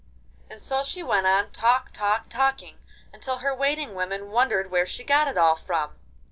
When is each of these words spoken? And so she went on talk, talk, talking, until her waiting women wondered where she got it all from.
And 0.49 0.59
so 0.59 0.83
she 0.83 1.03
went 1.03 1.27
on 1.27 1.51
talk, 1.51 1.91
talk, 1.91 2.27
talking, 2.27 2.79
until 3.13 3.37
her 3.37 3.53
waiting 3.53 3.93
women 3.93 4.31
wondered 4.31 4.71
where 4.71 4.87
she 4.87 5.03
got 5.03 5.27
it 5.27 5.37
all 5.37 5.55
from. 5.55 5.91